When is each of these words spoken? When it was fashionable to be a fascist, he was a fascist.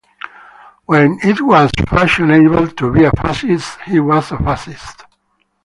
When 0.87 1.19
it 1.21 1.39
was 1.41 1.69
fashionable 1.87 2.69
to 2.69 2.91
be 2.91 3.03
a 3.03 3.11
fascist, 3.11 3.79
he 3.81 3.99
was 3.99 4.31
a 4.31 4.37
fascist. 4.39 5.05